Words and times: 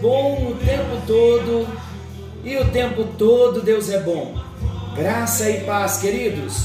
bom 0.00 0.52
o 0.52 0.54
tempo 0.54 1.02
todo 1.06 1.68
e 2.42 2.56
o 2.56 2.70
tempo 2.70 3.04
todo 3.18 3.60
Deus 3.60 3.90
é 3.90 4.00
bom. 4.00 4.34
Graça 4.96 5.48
e 5.50 5.60
paz, 5.60 5.98
queridos. 5.98 6.64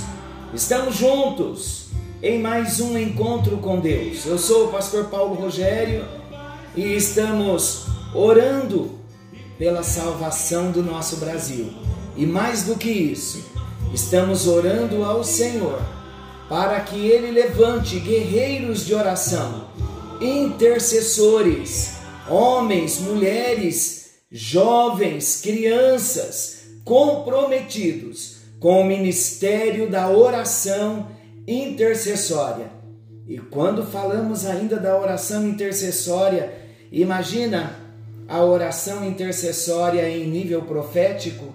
Estamos 0.53 0.95
juntos 0.95 1.88
em 2.23 2.40
mais 2.40 2.79
um 2.79 2.98
encontro 2.98 3.57
com 3.57 3.79
Deus. 3.79 4.26
Eu 4.26 4.38
sou 4.38 4.67
o 4.67 4.71
pastor 4.71 5.05
Paulo 5.05 5.35
Rogério 5.35 6.05
e 6.76 6.95
estamos 6.95 7.88
orando 8.13 8.91
pela 9.59 9.84
salvação 9.84 10.71
do 10.71 10.81
nosso 10.81 11.17
Brasil. 11.17 11.73
E 12.15 12.26
mais 12.26 12.63
do 12.63 12.76
que 12.76 12.90
isso, 12.90 13.43
estamos 13.93 14.48
orando 14.48 15.04
ao 15.04 15.26
Senhor 15.26 15.81
para 16.48 16.79
que 16.79 16.95
ele 16.95 17.31
levante 17.31 17.99
guerreiros 17.99 18.85
de 18.85 18.93
oração, 18.96 19.65
intercessores 20.21 21.95
homens, 22.29 22.99
mulheres, 22.99 24.12
jovens, 24.31 25.41
crianças 25.41 26.65
comprometidos 26.84 28.37
com 28.59 28.81
o 28.81 28.85
ministério 28.85 29.90
da 29.90 30.09
oração 30.09 31.07
intercessória. 31.48 32.71
E 33.27 33.37
quando 33.37 33.85
falamos 33.85 34.46
ainda 34.46 34.77
da 34.77 34.99
oração 34.99 35.48
intercessória, 35.48 36.53
imagina 36.91 37.79
a 38.27 38.43
oração 38.43 39.07
intercessória 39.07 40.09
em 40.09 40.27
nível 40.27 40.63
profético, 40.63 41.53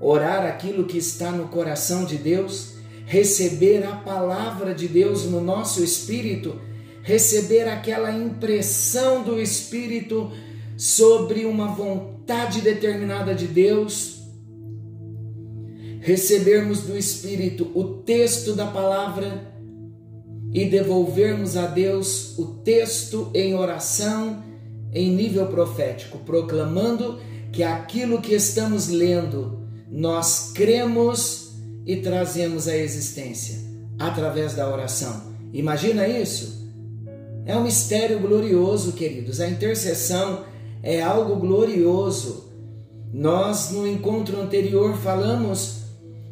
orar 0.00 0.44
aquilo 0.44 0.84
que 0.84 0.98
está 0.98 1.30
no 1.30 1.48
coração 1.48 2.04
de 2.04 2.16
Deus, 2.16 2.74
receber 3.06 3.84
a 3.84 3.96
palavra 3.96 4.74
de 4.74 4.88
Deus 4.88 5.24
no 5.24 5.40
nosso 5.40 5.82
espírito 5.82 6.60
receber 7.04 7.68
aquela 7.68 8.10
impressão 8.10 9.22
do 9.22 9.38
Espírito 9.38 10.32
sobre 10.76 11.44
uma 11.44 11.68
vontade 11.68 12.62
determinada 12.62 13.34
de 13.34 13.46
Deus, 13.46 14.22
recebermos 16.00 16.80
do 16.80 16.96
Espírito 16.96 17.70
o 17.74 17.84
texto 18.02 18.54
da 18.54 18.66
palavra 18.66 19.52
e 20.50 20.64
devolvermos 20.64 21.58
a 21.58 21.66
Deus 21.66 22.38
o 22.38 22.46
texto 22.64 23.30
em 23.34 23.54
oração 23.54 24.42
em 24.90 25.14
nível 25.14 25.46
profético, 25.48 26.18
proclamando 26.20 27.18
que 27.52 27.62
aquilo 27.62 28.22
que 28.22 28.34
estamos 28.34 28.88
lendo 28.88 29.62
nós 29.90 30.52
cremos 30.54 31.52
e 31.84 31.96
trazemos 31.96 32.66
à 32.66 32.74
existência 32.74 33.58
através 33.98 34.54
da 34.54 34.72
oração. 34.72 35.34
Imagina 35.52 36.08
isso? 36.08 36.63
É 37.46 37.54
um 37.56 37.62
mistério 37.62 38.18
glorioso, 38.20 38.92
queridos. 38.92 39.38
A 39.40 39.48
intercessão 39.48 40.44
é 40.82 41.02
algo 41.02 41.36
glorioso. 41.36 42.50
Nós, 43.12 43.70
no 43.70 43.86
encontro 43.86 44.40
anterior, 44.40 44.96
falamos 44.96 45.82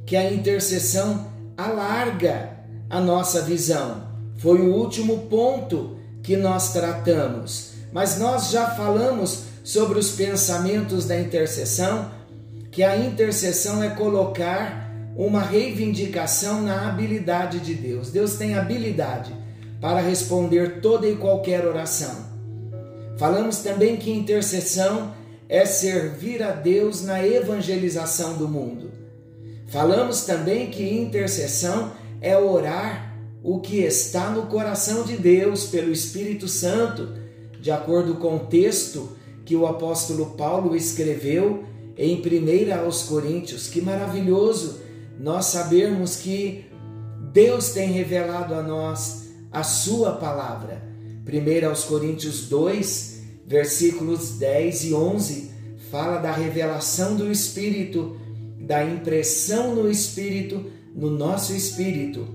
que 0.06 0.16
a 0.16 0.32
intercessão 0.32 1.26
alarga 1.56 2.50
a 2.88 2.98
nossa 2.98 3.42
visão. 3.42 4.08
Foi 4.38 4.60
o 4.60 4.74
último 4.74 5.26
ponto 5.28 5.96
que 6.22 6.34
nós 6.36 6.72
tratamos. 6.72 7.72
Mas 7.92 8.18
nós 8.18 8.50
já 8.50 8.70
falamos 8.70 9.44
sobre 9.62 9.98
os 9.98 10.12
pensamentos 10.12 11.04
da 11.04 11.20
intercessão, 11.20 12.10
que 12.70 12.82
a 12.82 12.96
intercessão 12.96 13.82
é 13.82 13.90
colocar 13.90 14.90
uma 15.14 15.42
reivindicação 15.42 16.62
na 16.62 16.88
habilidade 16.88 17.60
de 17.60 17.74
Deus. 17.74 18.10
Deus 18.10 18.36
tem 18.36 18.54
habilidade 18.54 19.41
para 19.82 20.00
responder 20.00 20.80
toda 20.80 21.08
e 21.08 21.16
qualquer 21.16 21.66
oração. 21.66 22.24
Falamos 23.18 23.58
também 23.58 23.96
que 23.96 24.12
intercessão 24.12 25.12
é 25.48 25.66
servir 25.66 26.40
a 26.40 26.52
Deus 26.52 27.02
na 27.02 27.26
evangelização 27.26 28.34
do 28.38 28.46
mundo. 28.46 28.92
Falamos 29.66 30.24
também 30.24 30.70
que 30.70 30.88
intercessão 30.88 31.92
é 32.20 32.38
orar 32.38 33.12
o 33.42 33.58
que 33.58 33.78
está 33.78 34.30
no 34.30 34.46
coração 34.46 35.02
de 35.02 35.16
Deus 35.16 35.64
pelo 35.66 35.90
Espírito 35.90 36.46
Santo, 36.46 37.14
de 37.60 37.72
acordo 37.72 38.14
com 38.14 38.36
o 38.36 38.46
texto 38.46 39.16
que 39.44 39.56
o 39.56 39.66
apóstolo 39.66 40.26
Paulo 40.36 40.76
escreveu 40.76 41.64
em 41.98 42.22
1 42.22 42.84
aos 42.84 43.02
Coríntios. 43.02 43.66
Que 43.66 43.80
maravilhoso 43.80 44.80
nós 45.18 45.46
sabermos 45.46 46.16
que 46.16 46.66
Deus 47.32 47.70
tem 47.70 47.90
revelado 47.90 48.54
a 48.54 48.62
nós 48.62 49.21
a 49.52 49.62
sua 49.62 50.12
palavra. 50.12 50.82
1 51.26 51.68
aos 51.68 51.84
Coríntios 51.84 52.48
2, 52.48 53.20
versículos 53.46 54.38
10 54.38 54.84
e 54.84 54.94
11, 54.94 55.50
fala 55.90 56.18
da 56.18 56.32
revelação 56.32 57.14
do 57.14 57.30
Espírito, 57.30 58.16
da 58.58 58.84
impressão 58.84 59.74
no 59.74 59.90
Espírito, 59.90 60.64
no 60.94 61.10
nosso 61.10 61.54
Espírito. 61.54 62.26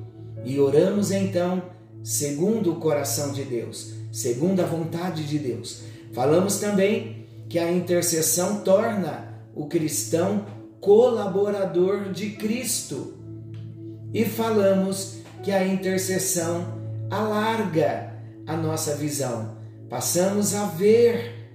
E 0.45 0.59
oramos 0.59 1.11
então 1.11 1.63
segundo 2.03 2.71
o 2.71 2.75
coração 2.75 3.33
de 3.33 3.43
Deus, 3.43 3.93
segundo 4.11 4.61
a 4.61 4.65
vontade 4.65 5.25
de 5.25 5.39
Deus. 5.39 5.81
Falamos 6.13 6.57
também 6.57 7.25
que 7.49 7.59
a 7.59 7.71
intercessão 7.71 8.61
torna 8.61 9.27
o 9.55 9.65
cristão 9.65 10.45
colaborador 10.79 12.11
de 12.11 12.31
Cristo. 12.31 13.15
E 14.13 14.23
falamos 14.23 15.17
que 15.43 15.51
a 15.51 15.67
intercessão 15.67 16.76
alarga 17.09 18.13
a 18.45 18.55
nossa 18.55 18.95
visão. 18.95 19.57
Passamos 19.89 20.53
a 20.53 20.65
ver 20.65 21.49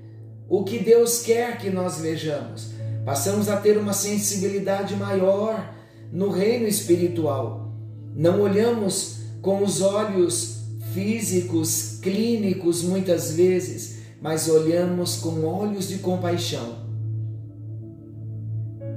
o 0.48 0.64
que 0.64 0.78
Deus 0.78 1.22
quer 1.22 1.58
que 1.58 1.70
nós 1.70 1.98
vejamos. 1.98 2.70
Passamos 3.04 3.48
a 3.48 3.56
ter 3.56 3.76
uma 3.78 3.92
sensibilidade 3.92 4.96
maior 4.96 5.74
no 6.12 6.30
reino 6.30 6.66
espiritual. 6.66 7.72
Não 8.14 8.40
olhamos 8.40 9.20
com 9.40 9.62
os 9.62 9.80
olhos 9.80 10.62
físicos, 10.92 11.98
clínicos, 12.02 12.82
muitas 12.82 13.32
vezes, 13.32 14.02
mas 14.20 14.48
olhamos 14.48 15.16
com 15.16 15.44
olhos 15.44 15.88
de 15.88 15.98
compaixão. 15.98 16.82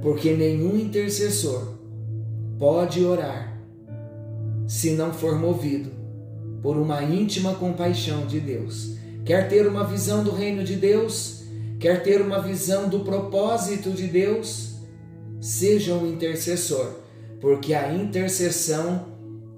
Porque 0.02 0.34
nenhum 0.34 0.76
intercessor 0.76 1.74
pode 2.58 3.04
orar 3.04 3.58
se 4.66 4.90
não 4.90 5.12
for 5.12 5.38
movido 5.38 5.95
por 6.66 6.76
uma 6.76 7.00
íntima 7.00 7.54
compaixão 7.54 8.26
de 8.26 8.40
Deus. 8.40 8.96
Quer 9.24 9.48
ter 9.48 9.68
uma 9.68 9.84
visão 9.84 10.24
do 10.24 10.32
reino 10.32 10.64
de 10.64 10.74
Deus? 10.74 11.44
Quer 11.78 12.02
ter 12.02 12.20
uma 12.20 12.42
visão 12.42 12.88
do 12.88 13.04
propósito 13.04 13.92
de 13.92 14.08
Deus? 14.08 14.74
Seja 15.40 15.94
um 15.94 16.04
intercessor, 16.04 16.92
porque 17.40 17.72
a 17.72 17.94
intercessão 17.94 19.06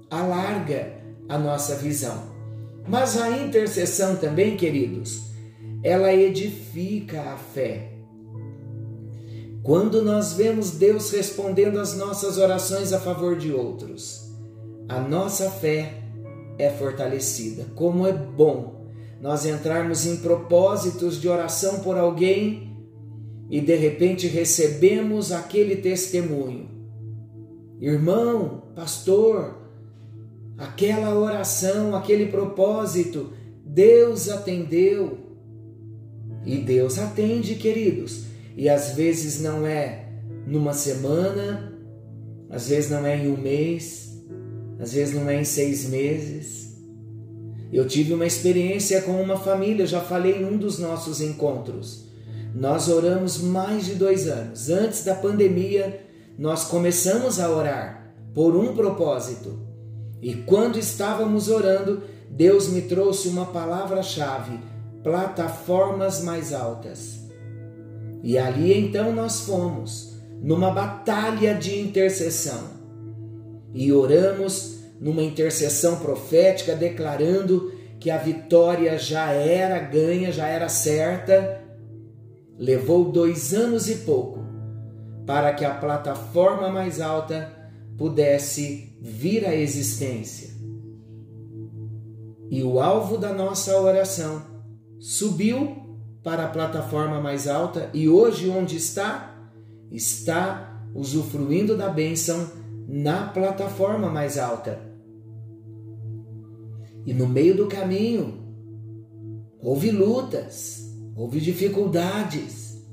alarga 0.07 1.01
a 1.27 1.35
nossa 1.35 1.77
visão. 1.77 2.25
Mas 2.87 3.19
a 3.19 3.35
intercessão 3.39 4.15
também, 4.15 4.55
queridos, 4.55 5.31
ela 5.83 6.13
edifica 6.13 7.21
a 7.21 7.37
fé. 7.37 7.91
Quando 9.63 10.03
nós 10.03 10.33
vemos 10.33 10.73
Deus 10.73 11.09
respondendo 11.09 11.79
às 11.79 11.97
nossas 11.97 12.37
orações 12.37 12.93
a 12.93 12.99
favor 12.99 13.35
de 13.35 13.51
outros, 13.51 14.29
a 14.87 14.99
nossa 14.99 15.49
fé 15.49 16.07
é 16.59 16.69
fortalecida. 16.69 17.65
Como 17.73 18.05
é 18.05 18.11
bom 18.13 18.85
nós 19.21 19.45
entrarmos 19.45 20.05
em 20.05 20.17
propósitos 20.17 21.19
de 21.19 21.27
oração 21.27 21.79
por 21.79 21.97
alguém 21.97 22.77
e 23.49 23.59
de 23.59 23.75
repente 23.75 24.27
recebemos 24.27 25.31
aquele 25.31 25.77
testemunho. 25.77 26.69
Irmão, 27.81 28.63
pastor, 28.75 29.57
aquela 30.57 31.17
oração, 31.17 31.95
aquele 31.95 32.27
propósito, 32.27 33.31
Deus 33.65 34.29
atendeu. 34.29 35.17
E 36.45 36.57
Deus 36.57 36.97
atende, 36.97 37.55
queridos. 37.55 38.25
E 38.55 38.69
às 38.69 38.91
vezes 38.91 39.41
não 39.41 39.65
é 39.65 40.07
numa 40.45 40.73
semana, 40.73 41.77
às 42.49 42.69
vezes 42.69 42.89
não 42.89 43.05
é 43.05 43.17
em 43.17 43.31
um 43.31 43.37
mês, 43.37 44.08
às 44.79 44.93
vezes 44.93 45.13
não 45.13 45.29
é 45.29 45.41
em 45.41 45.43
seis 45.43 45.89
meses. 45.89 46.77
Eu 47.71 47.87
tive 47.87 48.13
uma 48.13 48.25
experiência 48.25 49.01
com 49.01 49.21
uma 49.21 49.37
família, 49.37 49.85
já 49.85 49.99
falei 49.99 50.37
em 50.37 50.45
um 50.45 50.57
dos 50.57 50.79
nossos 50.79 51.21
encontros. 51.21 52.07
Nós 52.55 52.87
oramos 52.87 53.37
mais 53.37 53.85
de 53.85 53.95
dois 53.95 54.27
anos. 54.27 54.69
Antes 54.69 55.03
da 55.03 55.13
pandemia, 55.13 56.01
nós 56.37 56.63
começamos 56.63 57.39
a 57.39 57.49
orar 57.49 58.13
por 58.33 58.55
um 58.55 58.73
propósito. 58.73 59.59
E 60.21 60.33
quando 60.33 60.79
estávamos 60.79 61.49
orando, 61.49 62.01
Deus 62.29 62.69
me 62.69 62.81
trouxe 62.83 63.27
uma 63.27 63.47
palavra-chave: 63.47 64.59
plataformas 65.03 66.23
mais 66.23 66.53
altas. 66.53 67.19
E 68.23 68.37
ali 68.37 68.73
então 68.73 69.13
nós 69.13 69.41
fomos, 69.41 70.17
numa 70.41 70.71
batalha 70.71 71.53
de 71.53 71.79
intercessão. 71.79 72.78
E 73.73 73.91
oramos 73.91 74.79
numa 74.99 75.23
intercessão 75.23 75.99
profética, 75.99 76.75
declarando 76.75 77.71
que 77.99 78.09
a 78.09 78.17
vitória 78.17 78.97
já 78.97 79.31
era 79.31 79.79
ganha, 79.79 80.31
já 80.31 80.47
era 80.47 80.69
certa. 80.69 81.61
Levou 82.57 83.11
dois 83.11 83.53
anos 83.53 83.89
e 83.89 83.95
pouco 83.95 84.39
para 85.25 85.53
que 85.53 85.63
a 85.63 85.73
plataforma 85.75 86.69
mais 86.69 86.99
alta 86.99 87.53
pudesse 87.97 88.97
vir 88.99 89.45
à 89.45 89.55
existência. 89.55 90.49
E 92.49 92.63
o 92.63 92.79
alvo 92.79 93.17
da 93.17 93.31
nossa 93.31 93.79
oração 93.79 94.41
subiu 94.99 95.77
para 96.23 96.45
a 96.45 96.49
plataforma 96.49 97.21
mais 97.21 97.47
alta 97.47 97.89
e 97.93 98.09
hoje 98.09 98.49
onde 98.49 98.75
está? 98.75 99.35
Está 99.91 100.83
usufruindo 100.95 101.77
da 101.77 101.89
bênção 101.89 102.49
na 102.91 103.27
plataforma 103.27 104.09
mais 104.09 104.39
alta. 104.39 104.81
E 107.05 107.13
no 107.13 107.27
meio 107.27 107.55
do 107.55 107.67
caminho 107.67 108.39
houve 109.61 109.91
lutas, 109.91 110.91
houve 111.15 111.39
dificuldades. 111.39 112.83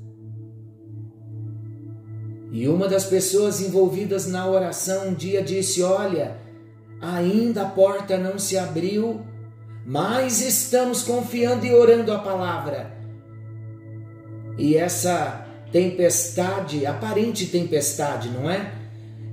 E 2.51 2.67
uma 2.67 2.87
das 2.87 3.05
pessoas 3.05 3.59
envolvidas 3.59 4.27
na 4.27 4.47
oração 4.47 5.09
um 5.09 5.13
dia 5.15 5.41
disse: 5.41 5.81
Olha, 5.81 6.37
ainda 7.01 7.63
a 7.63 7.69
porta 7.69 8.17
não 8.17 8.37
se 8.37 8.55
abriu, 8.55 9.21
mas 9.83 10.41
estamos 10.41 11.01
confiando 11.01 11.65
e 11.65 11.73
orando 11.73 12.13
a 12.13 12.19
palavra. 12.19 12.95
E 14.59 14.77
essa 14.77 15.45
tempestade, 15.71 16.85
aparente 16.85 17.47
tempestade, 17.47 18.29
não 18.29 18.49
é? 18.49 18.76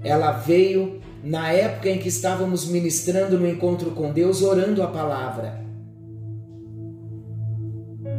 Ela 0.04 0.32
veio 0.32 1.00
na 1.22 1.50
época 1.50 1.88
em 1.88 1.98
que 1.98 2.08
estávamos 2.08 2.66
ministrando 2.66 3.38
no 3.38 3.48
encontro 3.48 3.92
com 3.92 4.12
Deus, 4.12 4.42
orando 4.42 4.82
a 4.82 4.86
palavra. 4.86 5.64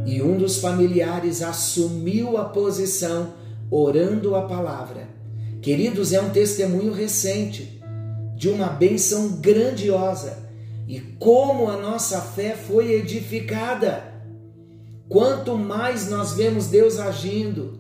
E 0.05 0.21
um 0.21 0.37
dos 0.37 0.57
familiares 0.57 1.43
assumiu 1.43 2.37
a 2.37 2.45
posição 2.45 3.33
orando 3.69 4.35
a 4.35 4.41
palavra. 4.43 5.07
Queridos, 5.61 6.11
é 6.11 6.21
um 6.21 6.29
testemunho 6.29 6.91
recente 6.91 7.81
de 8.35 8.49
uma 8.49 8.67
bênção 8.67 9.39
grandiosa 9.39 10.45
e 10.87 10.99
como 10.99 11.69
a 11.69 11.77
nossa 11.77 12.21
fé 12.21 12.55
foi 12.55 12.91
edificada. 12.93 14.03
Quanto 15.07 15.57
mais 15.57 16.09
nós 16.09 16.33
vemos 16.33 16.67
Deus 16.67 16.99
agindo, 16.99 17.79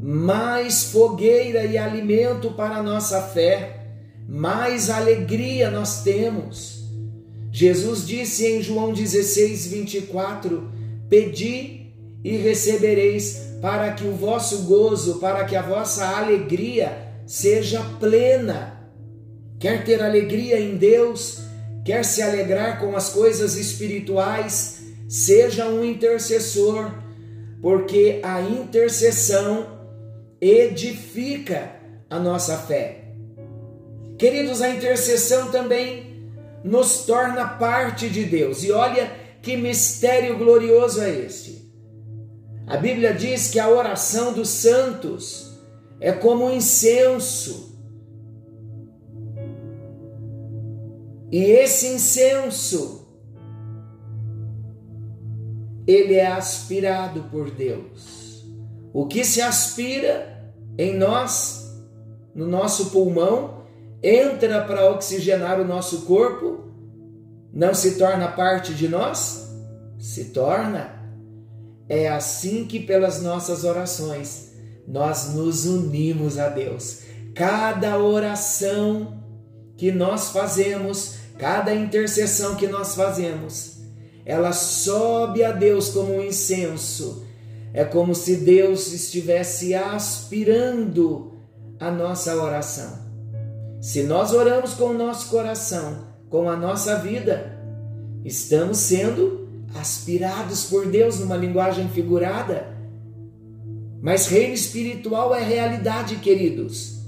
mais 0.00 0.84
fogueira 0.84 1.64
e 1.64 1.78
alimento 1.78 2.52
para 2.52 2.76
a 2.76 2.82
nossa 2.82 3.22
fé 3.22 3.76
mais 4.28 4.90
alegria 4.90 5.70
nós 5.70 6.02
temos. 6.02 6.84
Jesus 7.52 8.06
disse 8.06 8.46
em 8.46 8.62
João 8.62 8.92
16, 8.92 9.66
24: 9.68 10.68
Pedi 11.08 11.92
e 12.24 12.36
recebereis, 12.36 13.54
para 13.62 13.92
que 13.92 14.04
o 14.04 14.12
vosso 14.12 14.64
gozo, 14.64 15.18
para 15.20 15.44
que 15.44 15.54
a 15.54 15.62
vossa 15.62 16.04
alegria 16.04 17.12
seja 17.24 17.80
plena. 18.00 18.90
Quer 19.58 19.84
ter 19.84 20.02
alegria 20.02 20.60
em 20.60 20.76
Deus, 20.76 21.40
quer 21.84 22.04
se 22.04 22.20
alegrar 22.20 22.80
com 22.80 22.94
as 22.96 23.08
coisas 23.08 23.56
espirituais, 23.56 24.82
seja 25.08 25.66
um 25.66 25.84
intercessor, 25.84 26.92
porque 27.62 28.20
a 28.22 28.42
intercessão 28.42 29.75
edifica 30.48 31.72
a 32.08 32.18
nossa 32.18 32.56
fé. 32.56 33.04
Queridos, 34.18 34.62
a 34.62 34.70
intercessão 34.70 35.50
também 35.50 36.30
nos 36.64 37.04
torna 37.04 37.46
parte 37.46 38.08
de 38.08 38.24
Deus. 38.24 38.64
E 38.64 38.72
olha 38.72 39.10
que 39.42 39.56
mistério 39.56 40.36
glorioso 40.38 41.02
é 41.02 41.10
este. 41.10 41.66
A 42.66 42.76
Bíblia 42.76 43.14
diz 43.14 43.48
que 43.48 43.60
a 43.60 43.68
oração 43.68 44.32
dos 44.32 44.48
santos 44.48 45.60
é 46.00 46.12
como 46.12 46.46
um 46.46 46.50
incenso. 46.50 47.78
E 51.30 51.42
esse 51.44 51.86
incenso 51.88 53.06
ele 55.86 56.14
é 56.14 56.26
aspirado 56.26 57.24
por 57.30 57.50
Deus. 57.50 58.44
O 58.92 59.06
que 59.06 59.24
se 59.24 59.40
aspira 59.40 60.35
em 60.78 60.96
nós, 60.96 61.74
no 62.34 62.46
nosso 62.46 62.90
pulmão, 62.90 63.62
entra 64.02 64.62
para 64.62 64.90
oxigenar 64.90 65.60
o 65.60 65.64
nosso 65.64 66.02
corpo, 66.02 66.64
não 67.52 67.74
se 67.74 67.96
torna 67.96 68.28
parte 68.28 68.74
de 68.74 68.88
nós? 68.88 69.48
Se 69.98 70.26
torna. 70.26 70.94
É 71.88 72.08
assim 72.08 72.66
que, 72.66 72.80
pelas 72.80 73.22
nossas 73.22 73.64
orações, 73.64 74.52
nós 74.86 75.32
nos 75.34 75.64
unimos 75.66 76.38
a 76.38 76.48
Deus. 76.48 77.00
Cada 77.34 77.98
oração 77.98 79.22
que 79.76 79.90
nós 79.90 80.30
fazemos, 80.30 81.16
cada 81.38 81.74
intercessão 81.74 82.54
que 82.56 82.66
nós 82.66 82.94
fazemos, 82.94 83.78
ela 84.24 84.52
sobe 84.52 85.44
a 85.44 85.52
Deus 85.52 85.90
como 85.90 86.14
um 86.14 86.22
incenso. 86.22 87.25
É 87.76 87.84
como 87.84 88.14
se 88.14 88.36
Deus 88.36 88.90
estivesse 88.90 89.74
aspirando 89.74 91.34
a 91.78 91.90
nossa 91.90 92.34
oração. 92.34 93.00
Se 93.82 94.02
nós 94.02 94.32
oramos 94.32 94.72
com 94.72 94.84
o 94.86 94.94
nosso 94.94 95.28
coração, 95.28 96.06
com 96.30 96.48
a 96.48 96.56
nossa 96.56 96.96
vida, 97.00 97.54
estamos 98.24 98.78
sendo 98.78 99.46
aspirados 99.74 100.64
por 100.64 100.86
Deus 100.86 101.20
numa 101.20 101.36
linguagem 101.36 101.86
figurada. 101.90 102.74
Mas 104.00 104.26
reino 104.26 104.54
espiritual 104.54 105.34
é 105.34 105.44
realidade, 105.44 106.16
queridos. 106.16 107.02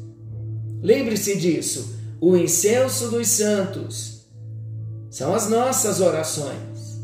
Lembre-se 0.83 1.39
disso. 1.39 1.99
O 2.21 2.37
incenso 2.37 3.09
dos 3.09 3.27
santos 3.29 4.29
são 5.09 5.35
as 5.35 5.49
nossas 5.49 6.03
orações. 6.03 7.01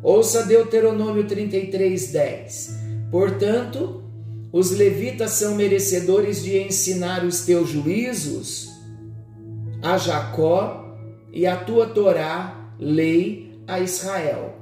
Ouça 0.00 0.44
Deuteronômio 0.44 1.26
33, 1.26 2.12
10. 2.12 2.89
Portanto, 3.10 4.04
os 4.52 4.70
levitas 4.70 5.32
são 5.32 5.54
merecedores 5.54 6.42
de 6.42 6.58
ensinar 6.58 7.24
os 7.24 7.44
teus 7.44 7.68
juízos 7.68 8.68
a 9.82 9.96
Jacó 9.96 10.96
e 11.32 11.46
a 11.46 11.56
tua 11.56 11.86
Torá, 11.86 12.74
lei 12.78 13.62
a 13.66 13.80
Israel. 13.80 14.54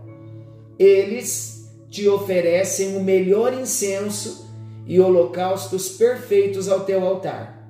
Eles 0.78 1.68
te 1.90 2.08
oferecem 2.08 2.96
o 2.96 3.02
melhor 3.02 3.52
incenso 3.52 4.48
e 4.86 5.00
holocaustos 5.00 5.88
perfeitos 5.88 6.68
ao 6.68 6.80
teu 6.80 7.04
altar. 7.04 7.68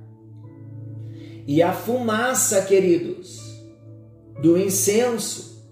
E 1.46 1.62
a 1.62 1.72
fumaça, 1.72 2.62
queridos, 2.62 3.40
do 4.42 4.58
incenso 4.58 5.66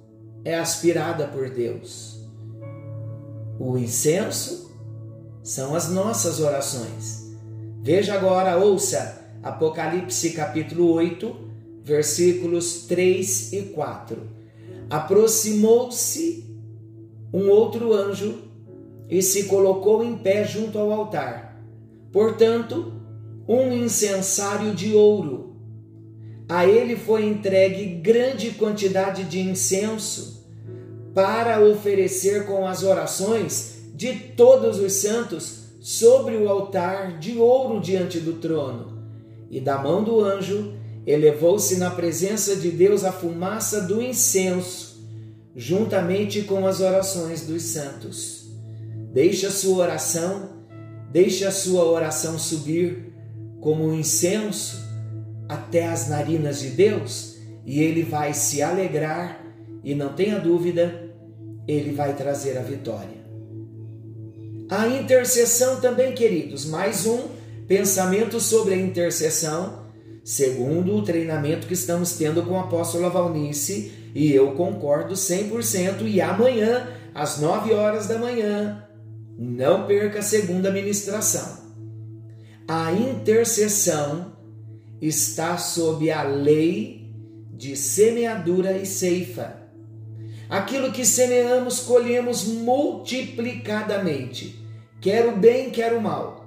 é 0.44 0.56
aspirada 0.56 1.26
por 1.26 1.50
Deus. 1.50 2.18
O 3.58 3.76
incenso 3.76 4.65
são 5.46 5.76
as 5.76 5.88
nossas 5.88 6.40
orações. 6.40 7.24
Veja 7.80 8.14
agora, 8.14 8.56
ouça 8.56 9.22
Apocalipse 9.44 10.30
capítulo 10.30 10.90
8, 10.90 11.36
versículos 11.84 12.86
3 12.88 13.52
e 13.52 13.62
4. 13.62 14.22
Aproximou-se 14.90 16.44
um 17.32 17.48
outro 17.48 17.94
anjo 17.94 18.42
e 19.08 19.22
se 19.22 19.44
colocou 19.44 20.02
em 20.02 20.18
pé 20.18 20.44
junto 20.44 20.80
ao 20.80 20.90
altar. 20.90 21.62
Portanto, 22.10 22.92
um 23.46 23.72
incensário 23.72 24.74
de 24.74 24.94
ouro. 24.94 25.54
A 26.48 26.66
ele 26.66 26.96
foi 26.96 27.24
entregue 27.24 27.84
grande 28.00 28.50
quantidade 28.50 29.22
de 29.22 29.38
incenso 29.38 30.44
para 31.14 31.60
oferecer 31.60 32.46
com 32.46 32.66
as 32.66 32.82
orações 32.82 33.75
de 33.96 34.12
todos 34.36 34.78
os 34.78 34.92
santos 34.92 35.60
sobre 35.80 36.36
o 36.36 36.50
altar 36.50 37.18
de 37.18 37.38
ouro 37.38 37.80
diante 37.80 38.20
do 38.20 38.34
trono. 38.34 39.02
E 39.50 39.58
da 39.58 39.78
mão 39.78 40.04
do 40.04 40.22
anjo 40.22 40.74
elevou-se 41.06 41.76
na 41.76 41.90
presença 41.90 42.56
de 42.56 42.70
Deus 42.70 43.04
a 43.04 43.12
fumaça 43.12 43.80
do 43.80 44.02
incenso, 44.02 45.02
juntamente 45.54 46.42
com 46.42 46.66
as 46.66 46.80
orações 46.80 47.46
dos 47.46 47.62
santos. 47.62 48.50
Deixe 49.14 49.46
a 49.46 49.50
sua 49.50 49.84
oração, 49.84 50.50
deixe 51.10 51.46
a 51.46 51.50
sua 51.50 51.84
oração 51.84 52.38
subir 52.38 53.14
como 53.62 53.82
um 53.86 53.98
incenso 53.98 54.84
até 55.48 55.86
as 55.86 56.06
narinas 56.10 56.60
de 56.60 56.68
Deus 56.68 57.36
e 57.64 57.80
ele 57.80 58.02
vai 58.02 58.34
se 58.34 58.60
alegrar 58.60 59.42
e 59.82 59.94
não 59.94 60.12
tenha 60.12 60.38
dúvida, 60.38 61.08
ele 61.66 61.92
vai 61.92 62.14
trazer 62.14 62.58
a 62.58 62.62
vitória. 62.62 63.15
A 64.68 64.88
intercessão 64.88 65.80
também, 65.80 66.12
queridos, 66.12 66.64
mais 66.64 67.06
um 67.06 67.28
pensamento 67.68 68.40
sobre 68.40 68.74
a 68.74 68.76
intercessão, 68.76 69.86
segundo 70.24 70.96
o 70.96 71.02
treinamento 71.02 71.68
que 71.68 71.74
estamos 71.74 72.14
tendo 72.14 72.42
com 72.42 72.54
o 72.54 72.58
apóstolo 72.58 73.08
Valnice, 73.08 73.92
e 74.12 74.32
eu 74.32 74.52
concordo 74.52 75.14
100%. 75.14 76.08
E 76.08 76.20
amanhã, 76.20 76.88
às 77.14 77.38
9 77.40 77.74
horas 77.74 78.08
da 78.08 78.18
manhã, 78.18 78.84
não 79.38 79.86
perca 79.86 80.18
a 80.18 80.22
segunda 80.22 80.72
ministração. 80.72 81.64
A 82.66 82.90
intercessão 82.92 84.32
está 85.00 85.56
sob 85.58 86.10
a 86.10 86.24
lei 86.24 87.14
de 87.52 87.76
semeadura 87.76 88.76
e 88.76 88.84
ceifa. 88.84 89.65
Aquilo 90.48 90.92
que 90.92 91.04
semeamos, 91.04 91.80
colhemos 91.80 92.44
multiplicadamente, 92.44 94.64
quer 95.00 95.26
o 95.26 95.36
bem, 95.36 95.70
quer 95.70 95.92
o 95.92 96.00
mal. 96.00 96.46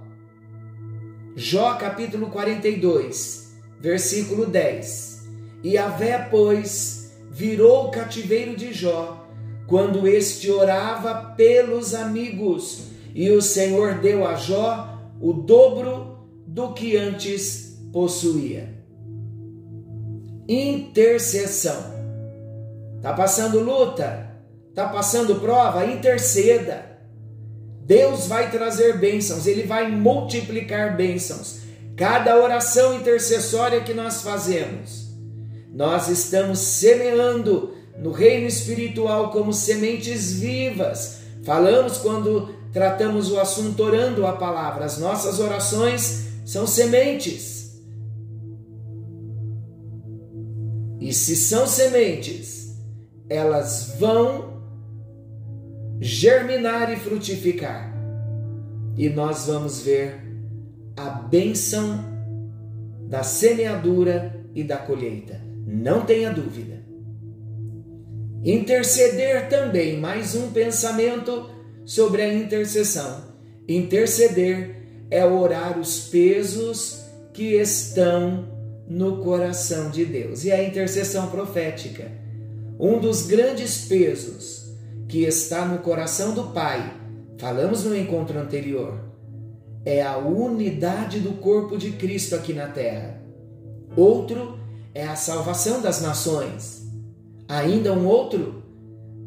Jó 1.36 1.76
capítulo 1.76 2.28
42, 2.28 3.58
versículo 3.80 4.46
10. 4.46 5.28
E 5.64 5.78
Vé, 5.78 6.30
pois, 6.32 7.12
virou 7.30 7.88
o 7.88 7.92
cativeiro 7.92 8.56
de 8.56 8.74
Jó, 8.74 9.28
quando 9.68 10.08
este 10.08 10.50
orava 10.50 11.36
pelos 11.36 11.94
amigos, 11.94 12.84
e 13.14 13.30
o 13.32 13.42
Senhor 13.42 13.96
deu 13.96 14.26
a 14.26 14.36
Jó 14.36 14.98
o 15.20 15.34
dobro 15.34 16.20
do 16.48 16.74
que 16.74 16.96
antes 16.96 17.78
possuía. 17.92 18.74
Intercessão. 20.48 21.99
Tá 23.02 23.14
passando 23.14 23.60
luta? 23.60 24.30
Tá 24.76 24.88
passando 24.90 25.36
prova? 25.36 25.86
Interceda. 25.86 26.90
Deus 27.86 28.28
vai 28.28 28.52
trazer 28.52 29.00
bênçãos, 29.00 29.48
ele 29.48 29.64
vai 29.64 29.90
multiplicar 29.90 30.96
bênçãos. 30.96 31.62
Cada 31.96 32.38
oração 32.38 32.94
intercessória 32.94 33.82
que 33.82 33.94
nós 33.94 34.22
fazemos, 34.22 35.10
nós 35.74 36.08
estamos 36.08 36.60
semeando 36.60 37.74
no 37.98 38.12
reino 38.12 38.48
espiritual 38.48 39.32
como 39.32 39.52
sementes 39.52 40.34
vivas. 40.34 41.20
Falamos 41.44 41.98
quando 41.98 42.54
tratamos 42.72 43.32
o 43.32 43.40
assunto 43.40 43.82
orando 43.84 44.26
a 44.26 44.34
palavra. 44.34 44.86
As 44.86 44.98
nossas 44.98 45.40
orações 45.40 46.26
são 46.46 46.68
sementes. 46.68 47.80
E 51.00 51.14
se 51.14 51.36
são 51.36 51.66
sementes, 51.66 52.59
elas 53.30 53.96
vão 54.00 54.60
germinar 56.02 56.92
e 56.92 56.96
frutificar. 56.96 57.94
E 58.98 59.10
nós 59.10 59.46
vamos 59.46 59.82
ver 59.82 60.20
a 60.98 61.10
bênção 61.10 62.04
da 63.08 63.24
semeadura 63.24 64.44
e 64.54 64.64
da 64.64 64.78
colheita. 64.78 65.40
Não 65.66 66.06
tenha 66.06 66.32
dúvida. 66.32 66.80
Interceder 68.44 69.50
também, 69.50 70.00
mais 70.00 70.36
um 70.36 70.52
pensamento 70.52 71.50
sobre 71.86 72.22
a 72.22 72.34
intercessão. 72.34 73.26
Interceder 73.68 74.80
é 75.12 75.26
orar 75.26 75.78
os 75.78 76.08
pesos 76.08 77.04
que 77.34 77.56
estão 77.56 78.48
no 78.88 79.18
coração 79.18 79.90
de 79.90 80.06
Deus. 80.06 80.46
E 80.46 80.52
a 80.52 80.64
intercessão 80.64 81.28
profética, 81.30 82.12
um 82.80 82.98
dos 82.98 83.24
grandes 83.24 83.86
pesos 83.86 84.74
que 85.10 85.24
está 85.24 85.66
no 85.66 85.80
coração 85.80 86.34
do 86.34 86.54
Pai, 86.54 86.94
falamos 87.38 87.84
no 87.84 87.96
encontro 87.96 88.40
anterior, 88.40 88.98
é 89.84 90.02
a 90.02 90.18
unidade 90.18 91.20
do 91.20 91.34
corpo 91.34 91.78
de 91.78 91.92
Cristo 91.92 92.36
aqui 92.36 92.54
na 92.54 92.68
terra. 92.68 93.22
Outro 93.98 94.58
é 94.94 95.06
a 95.06 95.16
salvação 95.16 95.82
das 95.82 96.02
nações. 96.02 96.88
Ainda 97.48 97.92
um 97.92 98.06
outro 98.06 98.64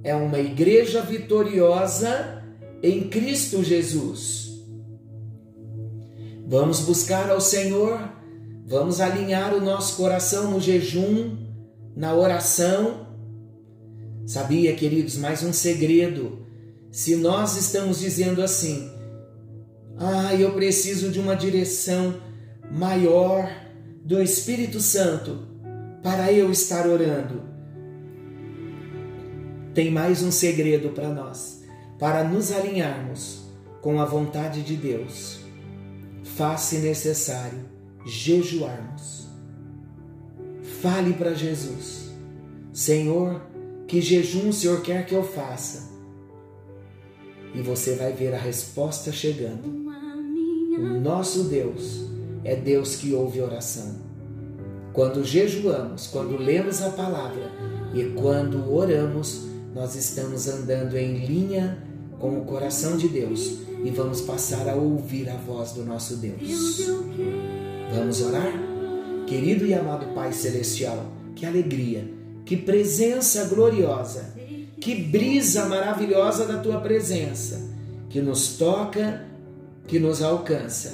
é 0.03 0.15
uma 0.15 0.39
igreja 0.39 1.03
vitoriosa 1.03 2.43
em 2.83 3.09
Cristo 3.09 3.63
Jesus. 3.63 4.51
Vamos 6.47 6.81
buscar 6.81 7.31
ao 7.31 7.41
Senhor, 7.41 7.99
vamos 8.67 9.01
alinhar 9.01 9.55
o 9.55 9.61
nosso 9.61 9.97
coração 9.97 10.51
no 10.51 10.61
jejum, 10.61 11.37
na 11.97 12.15
oração. 12.15 13.12
Sabia, 14.27 14.75
queridos, 14.75 15.17
mais 15.17 15.43
um 15.43 15.53
segredo. 15.53 16.47
Se 16.91 17.17
nós 17.17 17.57
estamos 17.57 18.01
dizendo 18.01 18.43
assim, 18.43 18.91
ah, 19.99 20.35
eu 20.35 20.53
preciso 20.53 21.11
de 21.11 21.19
uma 21.19 21.35
direção 21.35 22.21
maior 22.71 23.51
do 24.05 24.23
Espírito 24.23 24.81
Santo 24.81 25.47
para 26.03 26.33
eu 26.33 26.51
estar 26.51 26.87
orando. 26.87 27.43
Tem 29.75 29.91
mais 29.91 30.23
um 30.23 30.31
segredo 30.31 30.91
para 30.91 31.09
nós 31.09 31.63
para 32.03 32.25
nos 32.25 32.51
alinharmos 32.51 33.45
com 33.81 34.01
a 34.01 34.05
vontade 34.05 34.63
de 34.63 34.75
Deus, 34.75 35.39
faz-se 36.25 36.79
necessário 36.79 37.61
jejuarmos. 38.05 39.29
Fale 40.81 41.13
para 41.13 41.33
Jesus: 41.33 42.11
Senhor, 42.73 43.41
que 43.93 44.01
jejum 44.01 44.49
o 44.49 44.53
Senhor 44.55 44.81
quer 44.81 45.05
que 45.05 45.15
eu 45.15 45.23
faça? 45.23 45.91
E 47.55 47.61
você 47.61 47.95
vai 47.95 48.11
ver 48.11 48.35
a 48.35 48.39
resposta 48.39 49.13
chegando. 49.13 49.69
O 49.69 50.99
nosso 50.99 51.45
Deus 51.45 52.07
é 52.43 52.57
Deus 52.57 52.97
que 52.97 53.13
ouve 53.13 53.43
oração. 53.43 53.97
Quando 54.95 55.23
jejuamos, 55.23 56.07
quando 56.07 56.39
lemos 56.39 56.81
a 56.81 56.89
palavra 56.89 57.53
e 57.95 58.05
quando 58.19 58.75
oramos, 58.75 59.43
nós 59.75 59.95
estamos 59.95 60.49
andando 60.49 60.97
em 60.97 61.27
linha 61.27 61.87
com 62.19 62.39
o 62.39 62.47
coração 62.47 62.97
de 62.97 63.09
Deus 63.09 63.59
e 63.85 63.91
vamos 63.91 64.23
passar 64.23 64.71
a 64.71 64.75
ouvir 64.75 65.29
a 65.29 65.37
voz 65.37 65.73
do 65.73 65.85
nosso 65.85 66.17
Deus. 66.17 66.87
Vamos 67.95 68.23
orar? 68.23 68.55
Querido 69.27 69.67
e 69.67 69.75
amado 69.75 70.15
Pai 70.15 70.33
Celestial, 70.33 71.13
que 71.37 71.45
alegria, 71.45 72.22
que 72.45 72.57
presença 72.57 73.45
gloriosa, 73.45 74.35
que 74.81 74.95
brisa 74.95 75.67
maravilhosa 75.67 76.45
da 76.45 76.59
tua 76.59 76.81
presença, 76.81 77.61
que 78.09 78.21
nos 78.21 78.57
toca, 78.57 79.25
que 79.87 79.99
nos 79.99 80.23
alcança. 80.23 80.93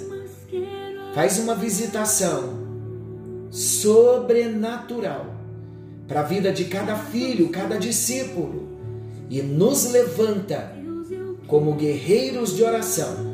Faz 1.14 1.38
uma 1.38 1.55
visitação 1.55 2.69
sobrenatural 3.50 5.35
para 6.07 6.21
a 6.21 6.25
vida 6.25 6.52
de 6.52 6.67
cada 6.67 6.97
filho, 6.97 7.49
cada 7.49 7.76
discípulo. 7.76 8.69
E 9.31 9.43
nos 9.43 9.90
levanta 9.90 10.73
como 11.47 11.75
guerreiros 11.75 12.57
de 12.57 12.62
oração 12.62 13.28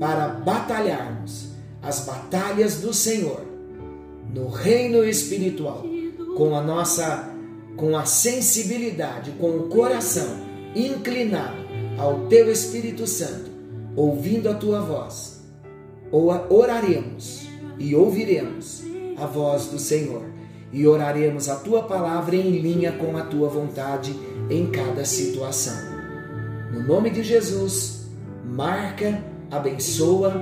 para 0.00 0.28
batalharmos 0.28 1.50
as 1.80 2.00
batalhas 2.00 2.80
do 2.80 2.92
Senhor 2.92 3.44
no 4.32 4.48
reino 4.48 5.04
espiritual 5.04 5.84
com 6.36 6.56
a 6.56 6.62
nossa 6.62 7.31
com 7.76 7.96
a 7.96 8.04
sensibilidade, 8.04 9.32
com 9.32 9.50
o 9.56 9.68
coração 9.68 10.40
inclinado 10.74 11.62
ao 11.98 12.26
teu 12.26 12.50
Espírito 12.50 13.06
Santo, 13.06 13.50
ouvindo 13.96 14.48
a 14.48 14.54
tua 14.54 14.80
voz. 14.80 15.42
Oraremos 16.10 17.48
e 17.78 17.94
ouviremos 17.94 18.82
a 19.16 19.26
voz 19.26 19.66
do 19.66 19.78
Senhor 19.78 20.22
e 20.72 20.86
oraremos 20.86 21.48
a 21.48 21.56
tua 21.56 21.82
palavra 21.82 22.34
em 22.34 22.50
linha 22.58 22.92
com 22.92 23.16
a 23.16 23.22
tua 23.22 23.48
vontade 23.48 24.14
em 24.48 24.70
cada 24.70 25.04
situação. 25.04 25.76
No 26.72 26.82
nome 26.82 27.10
de 27.10 27.22
Jesus, 27.22 28.06
marca, 28.44 29.22
abençoa, 29.50 30.34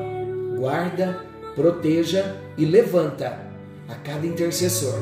guarda, 0.56 1.24
proteja 1.56 2.36
e 2.56 2.64
levanta 2.64 3.38
a 3.88 3.94
cada 3.96 4.24
intercessor, 4.24 4.94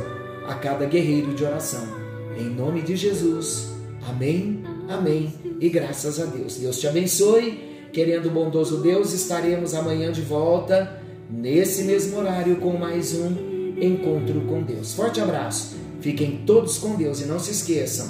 a 0.49 0.55
cada 0.55 0.87
guerreiro 0.87 1.35
de 1.35 1.45
oração. 1.45 1.98
Em 2.39 2.49
nome 2.49 2.83
de 2.83 2.97
Jesus. 2.97 3.69
Amém, 4.09 4.63
amém 4.89 5.35
e 5.61 5.69
graças 5.69 6.21
a 6.21 6.25
Deus. 6.25 6.57
Deus 6.57 6.79
te 6.79 6.87
abençoe. 6.87 7.67
Querendo 7.93 8.31
bondoso 8.31 8.81
Deus, 8.81 9.13
estaremos 9.13 9.75
amanhã 9.75 10.13
de 10.13 10.21
volta, 10.21 11.03
nesse 11.29 11.83
mesmo 11.83 12.19
horário, 12.19 12.57
com 12.57 12.79
mais 12.79 13.15
um 13.15 13.75
encontro 13.81 14.43
com 14.43 14.63
Deus. 14.63 14.95
Forte 14.95 15.21
abraço. 15.21 15.77
Fiquem 16.01 16.43
todos 16.47 16.79
com 16.79 16.95
Deus 16.95 17.21
e 17.21 17.27
não 17.27 17.41
se 17.41 17.51
esqueçam: 17.51 18.07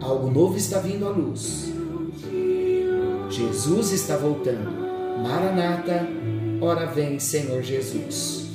algo 0.00 0.30
novo 0.30 0.56
está 0.56 0.78
vindo 0.78 1.06
à 1.06 1.10
luz. 1.10 1.70
Jesus 3.28 3.92
está 3.92 4.16
voltando. 4.16 4.70
Maranata, 5.22 6.08
ora 6.60 6.86
vem, 6.86 7.18
Senhor 7.18 7.62
Jesus. 7.62 8.45